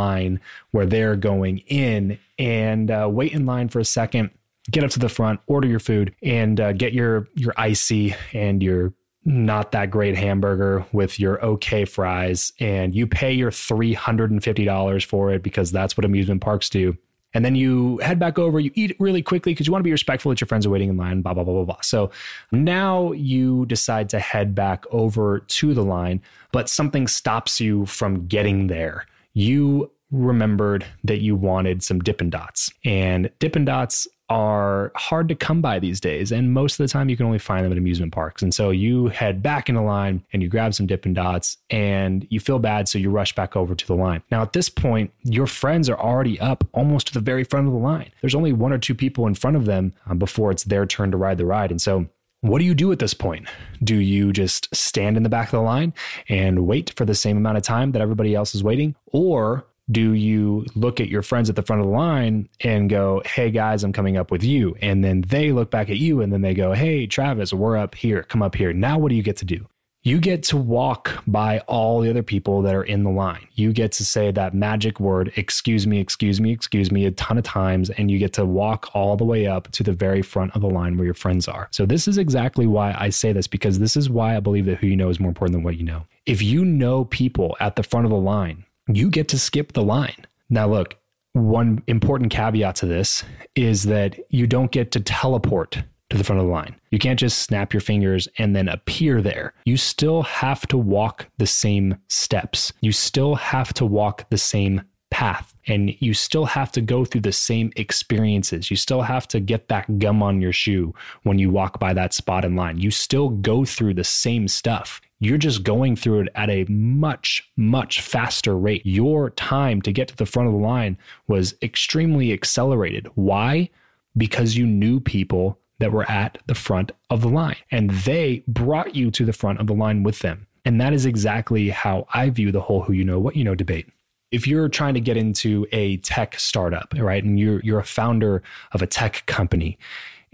where 0.71 0.85
they're 0.85 1.15
going 1.15 1.59
in 1.67 2.19
and 2.37 2.91
uh, 2.91 3.07
wait 3.11 3.33
in 3.33 3.45
line 3.45 3.69
for 3.69 3.79
a 3.79 3.85
second, 3.85 4.29
get 4.71 4.83
up 4.83 4.91
to 4.91 4.99
the 4.99 5.09
front, 5.09 5.39
order 5.47 5.67
your 5.67 5.79
food, 5.79 6.15
and 6.21 6.59
uh, 6.59 6.73
get 6.73 6.93
your 6.93 7.27
your 7.35 7.53
icy 7.57 8.15
and 8.33 8.61
your 8.61 8.93
not 9.27 9.71
that 9.71 9.89
great 9.89 10.15
hamburger 10.15 10.85
with 10.91 11.19
your 11.19 11.43
okay 11.43 11.83
fries 11.83 12.53
and 12.59 12.93
you 12.93 13.07
pay 13.07 13.33
your 13.33 13.49
$350 13.49 15.05
for 15.05 15.31
it 15.31 15.41
because 15.41 15.71
that's 15.71 15.97
what 15.97 16.05
amusement 16.05 16.41
parks 16.41 16.69
do 16.69 16.95
and 17.35 17.43
then 17.43 17.53
you 17.53 17.97
head 17.97 18.17
back 18.17 18.39
over, 18.39 18.61
you 18.61 18.71
eat 18.75 18.95
really 18.97 19.21
quickly 19.21 19.51
because 19.51 19.67
you 19.67 19.73
want 19.73 19.81
to 19.81 19.87
be 19.87 19.91
respectful 19.91 20.29
that 20.29 20.39
your 20.39 20.47
friends 20.47 20.65
are 20.65 20.69
waiting 20.69 20.89
in 20.89 20.95
line, 20.95 21.21
blah, 21.21 21.33
blah, 21.33 21.43
blah, 21.43 21.53
blah, 21.53 21.65
blah. 21.65 21.81
So 21.81 22.09
now 22.53 23.11
you 23.11 23.65
decide 23.65 24.07
to 24.09 24.19
head 24.19 24.55
back 24.55 24.85
over 24.89 25.39
to 25.39 25.73
the 25.73 25.83
line, 25.83 26.21
but 26.53 26.69
something 26.69 27.09
stops 27.09 27.59
you 27.59 27.85
from 27.87 28.25
getting 28.27 28.67
there. 28.67 29.05
You 29.35 29.91
remembered 30.11 30.85
that 31.03 31.21
you 31.21 31.35
wanted 31.35 31.83
some 31.83 31.99
Dippin' 31.99 32.29
Dots. 32.29 32.71
And 32.83 33.29
Dippin' 33.39 33.65
Dots 33.65 34.07
are 34.29 34.91
hard 34.95 35.27
to 35.29 35.35
come 35.35 35.61
by 35.61 35.77
these 35.77 35.99
days. 35.99 36.31
And 36.31 36.51
most 36.51 36.79
of 36.79 36.83
the 36.83 36.91
time, 36.91 37.09
you 37.09 37.17
can 37.17 37.27
only 37.27 37.37
find 37.37 37.63
them 37.63 37.71
at 37.71 37.77
amusement 37.77 38.11
parks. 38.11 38.41
And 38.41 38.53
so 38.53 38.71
you 38.71 39.07
head 39.07 39.43
back 39.43 39.69
in 39.69 39.75
the 39.75 39.81
line 39.81 40.23
and 40.33 40.41
you 40.41 40.49
grab 40.49 40.73
some 40.73 40.87
Dippin' 40.87 41.13
Dots 41.13 41.57
and 41.69 42.25
you 42.29 42.39
feel 42.39 42.57
bad. 42.57 42.87
So 42.87 42.97
you 42.97 43.11
rush 43.11 43.35
back 43.35 43.55
over 43.55 43.75
to 43.75 43.87
the 43.87 43.93
line. 43.93 44.23
Now, 44.31 44.41
at 44.41 44.53
this 44.53 44.69
point, 44.69 45.11
your 45.23 45.47
friends 45.47 45.89
are 45.89 45.99
already 45.99 46.39
up 46.39 46.67
almost 46.73 47.07
to 47.07 47.13
the 47.13 47.19
very 47.19 47.43
front 47.43 47.67
of 47.67 47.73
the 47.73 47.79
line. 47.79 48.11
There's 48.21 48.35
only 48.35 48.53
one 48.53 48.73
or 48.73 48.79
two 48.79 48.95
people 48.95 49.27
in 49.27 49.35
front 49.35 49.57
of 49.57 49.65
them 49.65 49.93
uh, 50.09 50.15
before 50.15 50.49
it's 50.49 50.63
their 50.63 50.85
turn 50.85 51.11
to 51.11 51.17
ride 51.17 51.37
the 51.37 51.45
ride. 51.45 51.69
And 51.69 51.81
so 51.81 52.07
what 52.47 52.59
do 52.59 52.65
you 52.65 52.75
do 52.75 52.91
at 52.91 52.99
this 52.99 53.13
point? 53.13 53.47
Do 53.83 53.95
you 53.95 54.31
just 54.31 54.73
stand 54.75 55.17
in 55.17 55.23
the 55.23 55.29
back 55.29 55.47
of 55.47 55.51
the 55.53 55.61
line 55.61 55.93
and 56.29 56.65
wait 56.67 56.93
for 56.95 57.05
the 57.05 57.15
same 57.15 57.37
amount 57.37 57.57
of 57.57 57.63
time 57.63 57.91
that 57.93 58.01
everybody 58.01 58.35
else 58.35 58.53
is 58.53 58.63
waiting? 58.63 58.95
Or 59.07 59.65
do 59.91 60.13
you 60.13 60.65
look 60.75 60.99
at 60.99 61.09
your 61.09 61.21
friends 61.21 61.49
at 61.49 61.55
the 61.55 61.61
front 61.61 61.81
of 61.81 61.87
the 61.87 61.93
line 61.93 62.49
and 62.61 62.89
go, 62.89 63.21
Hey 63.25 63.51
guys, 63.51 63.83
I'm 63.83 63.93
coming 63.93 64.17
up 64.17 64.31
with 64.31 64.43
you? 64.43 64.75
And 64.81 65.03
then 65.03 65.21
they 65.21 65.51
look 65.51 65.71
back 65.71 65.89
at 65.89 65.97
you 65.97 66.21
and 66.21 66.31
then 66.31 66.41
they 66.41 66.53
go, 66.53 66.73
Hey, 66.73 67.07
Travis, 67.07 67.53
we're 67.53 67.77
up 67.77 67.95
here. 67.95 68.23
Come 68.23 68.41
up 68.41 68.55
here. 68.55 68.73
Now, 68.73 68.97
what 68.97 69.09
do 69.09 69.15
you 69.15 69.23
get 69.23 69.37
to 69.37 69.45
do? 69.45 69.67
You 70.07 70.19
get 70.19 70.43
to 70.43 70.57
walk 70.57 71.23
by 71.25 71.61
all 71.61 71.99
the 71.99 72.11
other 72.11 72.21
people 72.21 72.61
that 72.61 72.75
are 72.75 72.83
in 72.83 73.01
the 73.01 73.09
line. 73.09 73.47
You 73.55 73.73
get 73.73 73.91
to 73.93 74.05
say 74.05 74.29
that 74.29 74.53
magic 74.53 74.99
word, 74.99 75.33
excuse 75.35 75.87
me, 75.87 75.99
excuse 75.99 76.39
me, 76.39 76.51
excuse 76.51 76.91
me, 76.91 77.07
a 77.07 77.11
ton 77.11 77.39
of 77.39 77.43
times, 77.43 77.89
and 77.89 78.11
you 78.11 78.19
get 78.19 78.31
to 78.33 78.45
walk 78.45 78.91
all 78.93 79.17
the 79.17 79.25
way 79.25 79.47
up 79.47 79.71
to 79.71 79.81
the 79.81 79.93
very 79.93 80.21
front 80.21 80.55
of 80.55 80.61
the 80.61 80.69
line 80.69 80.95
where 80.95 81.05
your 81.05 81.15
friends 81.15 81.47
are. 81.47 81.69
So, 81.71 81.87
this 81.87 82.07
is 82.07 82.19
exactly 82.19 82.67
why 82.67 82.95
I 82.95 83.09
say 83.09 83.33
this 83.33 83.47
because 83.47 83.79
this 83.79 83.97
is 83.97 84.07
why 84.07 84.37
I 84.37 84.39
believe 84.39 84.67
that 84.67 84.77
who 84.77 84.85
you 84.85 84.95
know 84.95 85.09
is 85.09 85.19
more 85.19 85.29
important 85.29 85.53
than 85.53 85.63
what 85.63 85.77
you 85.77 85.83
know. 85.83 86.05
If 86.27 86.39
you 86.39 86.63
know 86.63 87.05
people 87.05 87.57
at 87.59 87.75
the 87.75 87.81
front 87.81 88.05
of 88.05 88.11
the 88.11 88.17
line, 88.17 88.63
you 88.87 89.09
get 89.09 89.27
to 89.29 89.39
skip 89.39 89.73
the 89.73 89.81
line. 89.81 90.27
Now, 90.51 90.67
look, 90.67 90.97
one 91.33 91.81
important 91.87 92.29
caveat 92.31 92.75
to 92.75 92.85
this 92.85 93.23
is 93.55 93.85
that 93.85 94.19
you 94.29 94.45
don't 94.45 94.71
get 94.71 94.91
to 94.91 94.99
teleport 94.99 95.81
to 96.15 96.19
the 96.19 96.23
front 96.23 96.39
of 96.39 96.47
the 96.47 96.51
line. 96.51 96.75
You 96.91 96.99
can't 96.99 97.19
just 97.19 97.39
snap 97.39 97.73
your 97.73 97.81
fingers 97.81 98.27
and 98.37 98.55
then 98.55 98.69
appear 98.69 99.21
there. 99.21 99.53
You 99.65 99.77
still 99.77 100.23
have 100.23 100.65
to 100.67 100.77
walk 100.77 101.27
the 101.37 101.45
same 101.45 101.97
steps. 102.07 102.73
You 102.81 102.91
still 102.91 103.35
have 103.35 103.73
to 103.75 103.85
walk 103.85 104.29
the 104.29 104.37
same 104.37 104.81
path 105.11 105.53
and 105.67 105.95
you 106.01 106.13
still 106.13 106.45
have 106.45 106.71
to 106.73 106.81
go 106.81 107.05
through 107.05 107.21
the 107.21 107.31
same 107.31 107.71
experiences. 107.75 108.69
You 108.69 108.77
still 108.77 109.01
have 109.01 109.27
to 109.29 109.39
get 109.39 109.67
that 109.69 109.99
gum 109.99 110.21
on 110.23 110.41
your 110.41 110.51
shoe 110.51 110.93
when 111.23 111.39
you 111.39 111.49
walk 111.49 111.79
by 111.79 111.93
that 111.93 112.13
spot 112.13 112.43
in 112.43 112.55
line. 112.55 112.79
You 112.79 112.91
still 112.91 113.29
go 113.29 113.65
through 113.65 113.93
the 113.93 114.03
same 114.03 114.47
stuff 114.47 115.01
you're 115.19 115.37
just 115.37 115.63
going 115.63 115.95
through 115.95 116.21
it 116.21 116.29
at 116.35 116.49
a 116.49 116.65
much, 116.65 117.49
much 117.55 118.01
faster 118.01 118.57
rate. 118.57 118.85
Your 118.85 119.29
time 119.31 119.81
to 119.83 119.91
get 119.91 120.07
to 120.09 120.15
the 120.15 120.25
front 120.25 120.47
of 120.47 120.53
the 120.53 120.59
line 120.59 120.97
was 121.27 121.55
extremely 121.61 122.33
accelerated. 122.33 123.07
Why? 123.15 123.69
Because 124.17 124.57
you 124.57 124.65
knew 124.65 124.99
people 124.99 125.59
that 125.79 125.91
were 125.91 126.09
at 126.09 126.37
the 126.47 126.55
front 126.55 126.91
of 127.09 127.21
the 127.21 127.27
line 127.27 127.57
and 127.71 127.89
they 127.89 128.43
brought 128.47 128.95
you 128.95 129.11
to 129.11 129.25
the 129.25 129.33
front 129.33 129.59
of 129.59 129.67
the 129.67 129.73
line 129.73 130.03
with 130.03 130.19
them. 130.19 130.47
And 130.63 130.81
that 130.81 130.93
is 130.93 131.05
exactly 131.05 131.69
how 131.69 132.07
I 132.13 132.29
view 132.29 132.51
the 132.51 132.61
whole 132.61 132.81
who 132.81 132.93
you 132.93 133.03
know, 133.03 133.19
what 133.19 133.35
you 133.35 133.43
know 133.43 133.55
debate. 133.55 133.87
If 134.31 134.47
you're 134.47 134.69
trying 134.69 134.95
to 134.95 134.99
get 134.99 135.17
into 135.17 135.67
a 135.71 135.97
tech 135.97 136.39
startup, 136.39 136.93
right, 136.97 137.23
and 137.23 137.39
you're 137.39 137.61
you're 137.61 137.79
a 137.79 137.85
founder 137.85 138.41
of 138.71 138.81
a 138.81 138.87
tech 138.87 139.25
company 139.27 139.77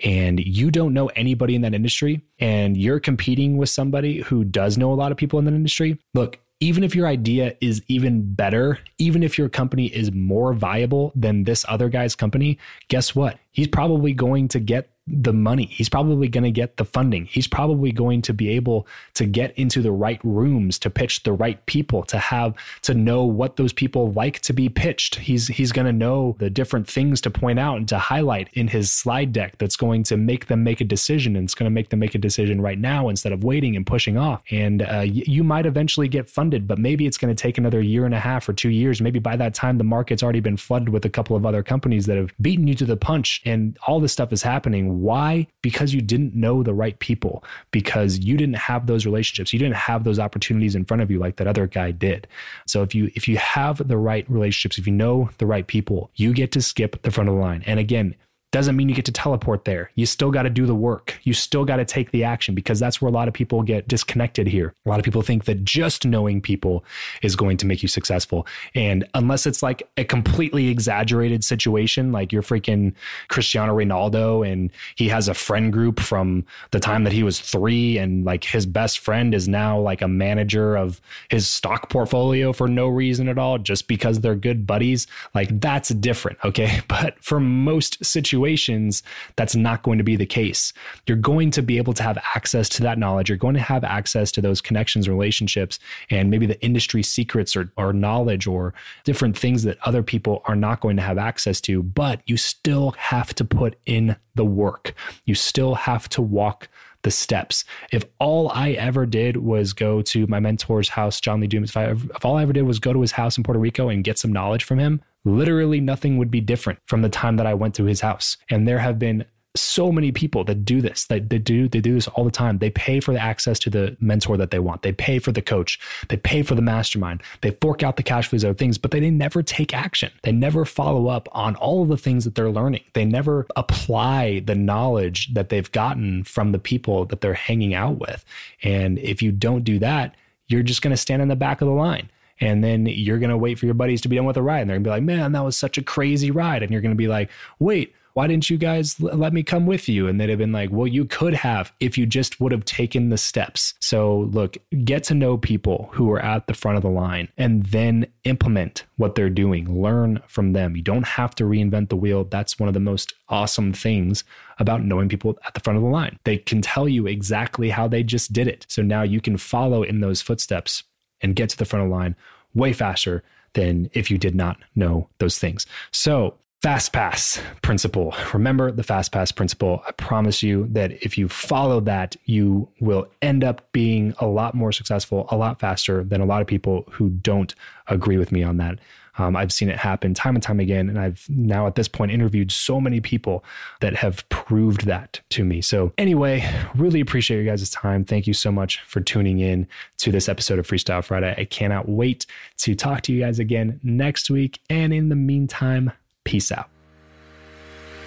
and 0.04 0.40
you 0.40 0.72
don't 0.72 0.94
know 0.94 1.08
anybody 1.08 1.56
in 1.56 1.62
that 1.62 1.74
industry 1.74 2.22
and 2.40 2.78
you're 2.78 3.00
competing 3.00 3.58
with 3.58 3.70
somebody 3.70 4.22
who 4.22 4.44
does 4.44 4.78
know 4.78 4.92
a 4.92 4.96
lot 4.96 5.12
of 5.12 5.18
people 5.18 5.38
in 5.40 5.46
that 5.46 5.54
industry, 5.54 6.00
look, 6.14 6.40
even 6.60 6.84
if 6.84 6.96
your 6.96 7.08
idea 7.08 7.56
is 7.60 7.82
even 7.88 8.34
better, 8.34 8.80
even 9.00 9.24
if 9.24 9.38
your 9.38 9.50
company 9.50 9.88
is 9.88 10.12
more 10.12 10.54
viable 10.54 11.12
than 11.16 11.44
this 11.44 11.66
other 11.68 11.90
guy's 11.90 12.16
company, 12.16 12.58
guess 12.88 13.16
what? 13.16 13.40
He's 13.52 13.68
probably 13.68 14.14
going 14.14 14.48
to 14.50 14.60
get 14.60 14.90
the 15.12 15.34
money. 15.34 15.66
He's 15.66 15.90
probably 15.90 16.28
going 16.28 16.44
to 16.44 16.52
get 16.52 16.78
the 16.78 16.86
funding. 16.86 17.26
He's 17.26 17.48
probably 17.48 17.92
going 17.92 18.22
to 18.24 18.34
be 18.34 18.50
able 18.50 18.88
to 19.16 19.26
get 19.26 19.58
into 19.58 19.82
the 19.82 19.92
right 19.92 20.20
rooms 20.24 20.80
to 20.80 20.90
pitch 20.90 21.24
the 21.24 21.34
right 21.34 21.64
people 21.66 22.04
to 22.04 22.18
have 22.18 22.56
to 22.84 22.94
know 22.94 23.24
what 23.26 23.58
those 23.58 23.74
people 23.74 24.12
like 24.14 24.40
to 24.42 24.54
be 24.54 24.70
pitched. 24.70 25.16
He's 25.16 25.48
he's 25.48 25.72
going 25.72 25.86
to 25.86 25.94
know 25.94 26.36
the 26.40 26.50
different 26.50 26.88
things 26.88 27.22
to 27.22 27.30
point 27.30 27.60
out 27.60 27.78
and 27.78 27.88
to 27.90 27.98
highlight 27.98 28.50
in 28.54 28.70
his 28.70 28.92
slide 28.92 29.34
deck 29.34 29.58
that's 29.58 29.76
going 29.76 30.04
to 30.04 30.18
make 30.18 30.48
them 30.48 30.64
make 30.64 30.82
a 30.82 30.86
decision 30.86 31.36
and 31.36 31.46
it's 31.46 31.56
going 31.56 31.70
to 31.70 31.74
make 31.74 31.90
them 31.90 32.00
make 32.00 32.16
a 32.16 32.20
decision 32.20 32.62
right 32.62 32.80
now 32.80 33.10
instead 33.10 33.32
of 33.32 33.44
waiting 33.44 33.76
and 33.76 33.86
pushing 33.86 34.18
off. 34.18 34.42
And 34.52 34.82
uh, 34.82 35.00
you, 35.00 35.24
you 35.28 35.44
might 35.44 35.66
eventually 35.66 36.08
get 36.08 36.30
funded, 36.30 36.68
but 36.68 36.80
maybe 36.80 37.06
it's 37.06 37.18
going 37.18 37.34
to 37.34 37.42
take 37.42 37.58
another 37.58 37.82
year 37.82 38.06
and 38.06 38.14
a 38.14 38.20
half 38.20 38.48
or 38.48 38.54
two 38.54 38.70
years. 38.70 39.02
Maybe 39.02 39.20
by 39.20 39.36
that 39.36 39.54
time 39.54 39.78
the 39.78 39.84
market's 39.84 40.24
already 40.24 40.40
been 40.40 40.58
flooded 40.58 40.90
with 40.90 41.06
a 41.06 41.10
couple 41.10 41.36
of 41.36 41.46
other 41.46 41.64
companies 41.64 42.06
that 42.06 42.18
have 42.18 42.32
beaten 42.42 42.68
you 42.68 42.76
to 42.76 42.86
the 42.86 42.98
punch 42.98 43.42
and 43.46 43.78
all 43.88 44.00
this 44.00 44.14
stuff 44.14 44.32
is 44.32 44.44
happening. 44.44 45.01
Why? 45.02 45.48
Because 45.62 45.94
you 45.94 46.02
didn't 46.02 46.36
know 46.36 46.62
the 46.62 46.74
right 46.74 46.98
people, 47.00 47.44
because 47.72 48.20
you 48.20 48.38
didn't 48.38 48.58
have 48.58 48.86
those 48.86 49.06
relationships. 49.06 49.52
You 49.52 49.58
didn't 49.58 49.76
have 49.76 50.04
those 50.04 50.20
opportunities 50.20 50.76
in 50.76 50.86
front 50.86 51.02
of 51.02 51.10
you 51.10 51.18
like 51.18 51.38
that 51.38 51.48
other 51.48 51.66
guy 51.66 51.90
did. 51.90 52.28
So 52.68 52.84
if 52.84 52.94
you 52.94 53.10
if 53.16 53.28
you 53.28 53.38
have 53.38 53.88
the 53.88 53.98
right 53.98 54.30
relationships, 54.30 54.78
if 54.78 54.86
you 54.86 54.94
know 54.94 55.30
the 55.40 55.48
right 55.48 55.66
people, 55.66 56.12
you 56.16 56.34
get 56.34 56.52
to 56.52 56.62
skip 56.62 57.02
the 57.02 57.10
front 57.10 57.30
of 57.30 57.36
the 57.36 57.42
line. 57.42 57.64
And 57.66 57.80
again, 57.80 58.16
doesn't 58.52 58.76
mean 58.76 58.90
you 58.90 58.96
get 58.96 59.06
to 59.06 59.14
teleport 59.14 59.64
there. 59.64 59.92
You 59.96 60.06
still 60.06 60.30
got 60.30 60.44
to 60.44 60.50
do 60.50 60.66
the 60.66 60.76
work. 60.76 61.18
You 61.24 61.34
still 61.34 61.64
got 61.64 61.78
to 61.78 61.86
take 61.86 62.12
the 62.12 62.26
action 62.26 62.54
because 62.54 62.80
that's 62.80 63.02
where 63.02 63.08
a 63.08 63.12
lot 63.12 63.30
of 63.30 63.34
people 63.34 63.64
get 63.64 63.88
disconnected 63.88 64.46
here. 64.46 64.74
A 64.86 64.90
lot 64.90 65.00
of 65.00 65.06
people 65.06 65.22
think 65.22 65.46
that 65.46 65.64
just 65.64 66.06
knowing 66.06 66.42
people 66.42 66.84
is 67.22 67.38
going 67.38 67.56
to 67.58 67.66
make 67.66 67.82
you 67.82 67.88
successful. 67.88 68.46
And 68.76 69.08
unless 69.14 69.46
it's 69.46 69.64
like 69.64 69.90
a 69.96 70.04
completely 70.04 70.68
exaggerated 70.68 71.46
situation, 71.46 72.12
like 72.12 72.34
you're 72.34 72.42
freaking 72.42 72.94
Cristiano 73.30 73.74
Ronaldo 73.74 74.46
and 74.46 74.70
he 74.96 75.08
has 75.08 75.30
a 75.30 75.34
friend 75.34 75.72
group 75.72 76.02
from 76.02 76.46
the 76.72 76.80
time 76.82 77.06
that 77.06 77.14
he 77.14 77.24
was 77.24 77.40
three, 77.40 77.98
and 77.98 78.26
like 78.26 78.44
his 78.44 78.66
best 78.66 79.00
friend 79.00 79.34
is 79.34 79.48
now 79.48 79.80
like 79.80 80.02
a 80.02 80.08
manager 80.08 80.76
of 80.76 81.00
his 81.30 81.48
stock 81.48 81.90
portfolio 81.90 82.52
for 82.52 82.68
no 82.68 82.88
reason 82.88 83.30
at 83.30 83.38
all, 83.38 83.58
just 83.58 83.88
because 83.88 84.20
they're 84.20 84.36
good 84.36 84.68
buddies, 84.68 85.08
like 85.34 85.62
that's 85.62 85.90
different. 85.90 86.38
Okay. 86.44 86.82
But 86.92 87.16
for 87.24 87.40
most 87.40 88.04
situations, 88.04 88.41
situations, 88.42 89.04
that's 89.36 89.56
not 89.56 89.84
going 89.84 89.98
to 89.98 90.04
be 90.04 90.16
the 90.16 90.26
case. 90.26 90.74
You're 91.06 91.18
going 91.18 91.52
to 91.52 91.62
be 91.62 91.78
able 91.78 91.94
to 91.94 92.04
have 92.04 92.18
access 92.36 92.68
to 92.70 92.82
that 92.84 92.98
knowledge. 92.98 93.30
You're 93.30 93.38
going 93.38 93.54
to 93.54 93.62
have 93.62 93.84
access 93.84 94.32
to 94.34 94.42
those 94.42 94.62
connections, 94.62 95.08
relationships, 95.08 95.80
and 96.10 96.30
maybe 96.30 96.48
the 96.48 96.62
industry 96.64 97.04
secrets 97.04 97.56
or, 97.56 97.72
or 97.78 97.94
knowledge 97.94 98.48
or 98.48 98.74
different 99.04 99.38
things 99.38 99.64
that 99.64 99.78
other 99.86 100.02
people 100.02 100.42
are 100.46 100.56
not 100.56 100.82
going 100.82 100.96
to 100.98 101.04
have 101.04 101.18
access 101.18 101.62
to. 101.62 101.84
But 101.84 102.22
you 102.26 102.38
still 102.38 102.92
have 102.92 103.34
to 103.36 103.46
put 103.46 103.76
in 103.86 104.16
the 104.36 104.46
work. 104.46 104.94
You 105.26 105.36
still 105.36 105.76
have 105.76 106.10
to 106.10 106.22
walk 106.22 106.68
the 107.04 107.12
steps. 107.12 107.66
If 107.92 108.06
all 108.20 108.50
I 108.50 108.72
ever 108.72 109.06
did 109.06 109.38
was 109.38 109.74
go 109.74 110.02
to 110.04 110.28
my 110.28 110.40
mentor's 110.40 110.90
house, 110.90 111.20
John 111.20 111.40
Lee 111.40 111.48
Dumas, 111.48 111.72
if, 111.72 111.78
I, 111.78 111.86
if 111.92 112.26
all 112.26 112.38
I 112.38 112.44
ever 112.44 112.54
did 112.54 112.64
was 112.64 112.80
go 112.80 112.94
to 112.94 113.02
his 113.02 113.12
house 113.12 113.38
in 113.38 113.44
Puerto 113.44 113.60
Rico 113.60 113.90
and 113.90 114.04
get 114.04 114.20
some 114.20 114.32
knowledge 114.32 114.64
from 114.64 114.80
him, 114.80 115.02
literally 115.26 115.80
nothing 115.80 116.18
would 116.18 116.32
be 116.32 116.42
different 116.42 116.80
from 116.86 117.02
the 117.02 117.10
time 117.10 117.38
that 117.38 117.46
I 117.48 117.54
went 117.54 117.76
to 117.76 117.86
his 117.86 118.02
house. 118.02 118.38
And 118.50 118.68
there 118.68 118.80
have 118.80 119.00
been 119.00 119.26
so 119.54 119.92
many 119.92 120.14
people 120.14 120.46
that 120.46 120.64
do 120.64 120.80
this 120.80 121.08
that 121.08 121.30
they 121.30 121.38
do 121.38 121.68
they 121.68 121.82
do 121.82 121.94
this 121.96 122.08
all 122.08 122.24
the 122.24 122.32
time. 122.32 122.60
They 122.60 122.70
pay 122.70 123.02
for 123.02 123.12
the 123.12 123.20
access 123.20 123.60
to 123.60 123.70
the 123.70 123.98
mentor 124.00 124.38
that 124.38 124.50
they 124.50 124.60
want. 124.60 124.82
They 124.82 124.94
pay 124.94 125.20
for 125.20 125.34
the 125.34 125.42
coach. 125.42 125.78
They 126.08 126.16
pay 126.16 126.42
for 126.42 126.56
the 126.56 126.62
mastermind. 126.62 127.22
They 127.42 127.52
fork 127.52 127.84
out 127.84 127.98
the 127.98 128.04
cash 128.04 128.28
for 128.28 128.36
these 128.36 128.46
other 128.46 128.54
things 128.54 128.78
but 128.78 128.92
they, 128.92 129.02
they 129.02 129.10
never 129.10 129.44
take 129.44 129.74
action. 129.74 130.12
They 130.24 130.32
never 130.32 130.64
follow 130.64 131.08
up 131.08 131.28
on 131.34 131.58
all 131.58 131.84
of 131.84 131.90
the 131.90 131.98
things 131.98 132.24
that 132.24 132.36
they're 132.36 132.50
learning. 132.50 132.86
They 132.94 133.04
never 133.04 133.46
apply 133.58 134.40
the 134.46 134.56
knowledge 134.56 135.34
that 135.34 135.50
they've 135.50 135.72
gotten 135.72 136.24
from 136.24 136.54
the 136.54 136.60
people 136.60 137.06
that 137.08 137.20
they're 137.20 137.34
hanging 137.34 137.74
out 137.74 138.00
with. 138.00 138.24
And 138.64 139.00
if 139.00 139.22
you 139.22 139.34
don't 139.34 139.66
do 139.66 139.80
that 139.80 140.16
you're 140.52 140.64
just 140.64 140.82
going 140.82 140.92
to 140.92 140.98
stand 140.98 141.22
in 141.22 141.30
the 141.30 141.36
back 141.36 141.62
of 141.62 141.68
the 141.68 141.74
line 141.74 142.10
and 142.42 142.64
then 142.64 142.88
you're 142.88 143.20
going 143.20 143.30
to 143.30 143.38
wait 143.38 143.60
for 143.60 143.66
your 143.68 143.76
buddies 143.76 144.02
to 144.02 144.10
be 144.10 144.16
done 144.18 144.26
with 144.26 144.34
the 144.34 144.42
ride. 144.42 144.62
And 144.62 144.70
they're 144.70 144.78
going 144.78 144.84
to 144.84 144.88
be 144.88 144.92
like, 144.92 145.04
man, 145.04 145.32
that 145.32 145.46
was 145.46 145.56
such 145.56 145.78
a 145.78 145.84
crazy 145.84 146.32
ride. 146.32 146.64
And 146.64 146.72
you're 146.72 146.82
going 146.82 146.92
to 146.92 146.96
be 146.96 147.08
like, 147.08 147.30
wait, 147.60 147.94
why 148.14 148.28
didn't 148.28 148.50
you 148.50 148.58
guys 148.58 149.00
let 149.00 149.32
me 149.32 149.44
come 149.44 149.66
with 149.66 149.88
you? 149.88 150.08
And 150.08 150.20
they'd 150.20 150.30
have 150.30 150.40
been 150.40 150.52
like, 150.52 150.70
well, 150.70 150.88
you 150.88 151.06
could 151.06 151.34
have 151.34 151.72
if 151.80 151.98
you 151.98 152.06
just 152.06 152.42
would 152.42 152.52
have 152.52 152.66
taken 152.66 153.10
the 153.10 153.18
steps. 153.18 153.74
So, 153.80 154.30
look, 154.32 154.58
get 154.84 155.04
to 155.06 155.14
know 155.14 155.38
people 155.38 155.90
who 155.94 156.12
are 156.12 156.20
at 156.20 156.48
the 156.48 156.54
front 156.54 156.76
of 156.78 156.84
the 156.84 156.90
line 156.90 157.30
and 157.38 157.64
then 157.68 158.08
implement 158.26 158.84
what 158.98 159.16
they're 159.16 159.30
doing. 159.30 159.82
Learn 159.82 160.22
from 160.28 160.54
them. 160.54 160.76
You 160.76 160.82
don't 160.82 161.08
have 161.08 161.36
to 161.36 161.46
reinvent 161.46 161.90
the 161.90 161.96
wheel. 161.96 162.26
That's 162.26 162.60
one 162.60 162.68
of 162.68 162.74
the 162.74 162.80
most 162.80 163.14
awesome 163.30 163.72
things 163.72 164.24
about 164.60 164.84
knowing 164.84 165.08
people 165.08 165.38
at 165.46 165.54
the 165.54 165.62
front 165.62 165.78
of 165.78 165.84
the 165.84 165.90
line. 165.90 166.20
They 166.26 166.38
can 166.38 166.62
tell 166.62 166.90
you 166.90 167.08
exactly 167.08 167.70
how 167.70 167.88
they 167.88 168.04
just 168.04 168.34
did 168.34 168.48
it. 168.48 168.66
So 168.68 168.82
now 168.82 169.04
you 169.04 169.22
can 169.22 169.38
follow 169.38 169.84
in 169.84 170.02
those 170.02 170.22
footsteps 170.22 170.84
and 171.22 171.36
get 171.36 171.50
to 171.50 171.58
the 171.58 171.66
front 171.66 171.84
of 171.84 171.90
the 171.90 171.96
line 171.96 172.16
way 172.54 172.74
faster 172.74 173.24
than 173.54 173.90
if 173.94 174.10
you 174.10 174.18
did 174.18 174.36
not 174.36 174.58
know 174.76 175.08
those 175.20 175.38
things. 175.38 175.66
So, 175.92 176.36
fast 176.62 176.94
pass 176.94 177.42
principle. 177.64 178.14
Remember 178.34 178.72
the 178.72 178.84
fast 178.84 179.12
pass 179.12 179.32
principle. 179.32 179.82
I 179.88 179.92
promise 179.94 180.44
you 180.44 180.68
that 180.72 180.92
if 181.04 181.18
you 181.18 181.28
follow 181.28 181.80
that, 181.82 182.16
you 182.26 182.70
will 182.80 183.08
end 183.22 183.44
up 183.44 183.72
being 183.72 184.14
a 184.20 184.28
lot 184.28 184.54
more 184.54 184.72
successful, 184.72 185.28
a 185.30 185.36
lot 185.36 185.60
faster 185.60 186.04
than 186.04 186.22
a 186.22 186.26
lot 186.26 186.42
of 186.42 186.48
people 186.48 186.88
who 186.92 187.10
don't 187.10 187.56
agree 187.88 188.18
with 188.18 188.32
me 188.32 188.44
on 188.44 188.58
that. 188.58 188.78
Um, 189.18 189.36
I've 189.36 189.52
seen 189.52 189.70
it 189.70 189.78
happen 189.78 190.14
time 190.14 190.36
and 190.36 190.44
time 190.44 190.60
again. 190.60 190.90
And 190.90 191.00
I've 191.00 191.26
now 191.30 191.68
at 191.68 191.76
this 191.76 191.88
point 191.88 192.12
interviewed 192.12 192.52
so 192.52 192.80
many 192.80 193.02
people 193.02 193.44
that 193.82 193.96
have 193.96 194.28
proved 194.30 194.86
that 194.86 195.22
to 195.32 195.44
me. 195.44 195.62
So, 195.62 195.94
anyway, 195.98 196.50
really 196.76 197.00
appreciate 197.00 197.44
you 197.44 197.50
guys' 197.50 197.70
time. 197.70 198.06
Thank 198.06 198.28
you 198.28 198.34
so 198.34 198.52
much 198.52 198.80
for 198.82 199.02
tuning 199.02 199.40
in 199.40 199.68
to 199.98 200.12
this 200.12 200.30
episode 200.30 200.60
of 200.60 200.68
Freestyle 200.68 201.04
Friday. 201.04 201.34
I 201.38 201.46
cannot 201.46 201.90
wait 201.90 202.26
to 202.58 202.76
talk 202.76 203.02
to 203.02 203.14
you 203.14 203.22
guys 203.22 203.40
again 203.40 203.80
next 203.84 204.30
week. 204.30 204.60
And 204.70 204.94
in 204.94 205.10
the 205.10 205.16
meantime, 205.16 205.92
peace 206.24 206.52
out. 206.52 206.70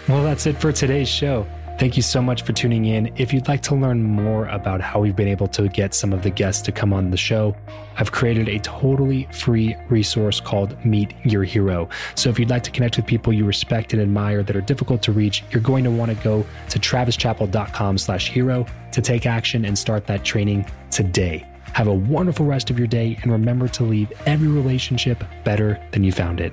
Well, 0.09 0.23
that's 0.23 0.47
it 0.47 0.61
for 0.61 0.71
today's 0.71 1.09
show. 1.09 1.47
Thank 1.77 1.97
you 1.97 2.03
so 2.03 2.23
much 2.23 2.43
for 2.43 2.53
tuning 2.53 2.85
in. 2.85 3.13
If 3.17 3.33
you'd 3.33 3.49
like 3.49 3.61
to 3.63 3.75
learn 3.75 4.01
more 4.01 4.47
about 4.47 4.81
how 4.81 5.01
we've 5.01 5.17
been 5.17 5.27
able 5.27 5.49
to 5.49 5.69
get 5.69 5.93
some 5.93 6.13
of 6.13 6.23
the 6.23 6.31
guests 6.31 6.63
to 6.63 6.73
come 6.73 6.93
on 6.93 7.11
the 7.11 7.17
show, 7.17 7.57
I've 7.97 8.13
created 8.13 8.49
a 8.49 8.61
totally 8.61 9.29
free 9.33 9.77
resource 9.89 10.41
called 10.41 10.83
Meet 10.85 11.15
Your 11.25 11.43
Hero. 11.43 11.89
So 12.15 12.31
if 12.31 12.39
you'd 12.39 12.49
like 12.49 12.63
to 12.63 12.71
connect 12.71 12.97
with 12.97 13.07
people 13.07 13.33
you 13.33 13.45
respect 13.45 13.93
and 13.93 14.01
admire 14.01 14.45
that 14.45 14.55
are 14.55 14.61
difficult 14.61 15.03
to 15.03 15.13
reach, 15.13 15.43
you're 15.51 15.63
going 15.63 15.83
to 15.83 15.91
want 15.91 16.17
to 16.17 16.25
go 16.25 16.47
to 16.69 16.79
travischappell.com 16.79 17.99
slash 17.99 18.31
hero 18.31 18.67
to 18.93 19.03
take 19.03 19.27
action 19.27 19.65
and 19.65 19.77
start 19.77 20.07
that 20.07 20.25
training 20.25 20.65
today. 20.93 21.45
Have 21.73 21.89
a 21.89 21.95
wonderful 21.95 22.47
rest 22.47 22.71
of 22.71 22.79
your 22.79 22.87
day 22.87 23.19
and 23.23 23.33
remember 23.33 23.67
to 23.67 23.83
leave 23.83 24.13
every 24.27 24.47
relationship 24.47 25.25
better 25.43 25.85
than 25.91 26.05
you 26.05 26.13
found 26.13 26.41
it. 26.41 26.53